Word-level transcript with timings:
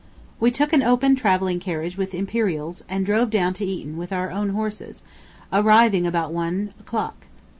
We 0.39 0.49
took 0.49 0.73
an 0.73 0.81
open 0.81 1.15
travelling 1.15 1.59
carriage 1.59 1.95
with 1.95 2.15
imperials, 2.15 2.83
and 2.89 3.05
drove 3.05 3.29
down 3.29 3.53
to 3.53 3.65
Eton 3.65 3.97
with 3.97 4.11
our 4.11 4.31
own 4.31 4.49
horses, 4.49 5.03
arriving 5.53 6.07
about 6.07 6.33
one 6.33 6.73
o'clock. 6.79 7.27